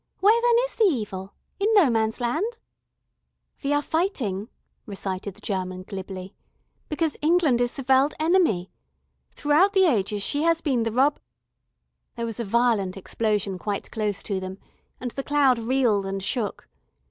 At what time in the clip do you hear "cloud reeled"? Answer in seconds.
15.21-16.07